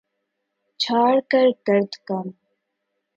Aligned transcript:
جھاڑ 0.81 1.13
کر 1.31 1.47
گرد 1.67 1.91
غم 2.05 2.27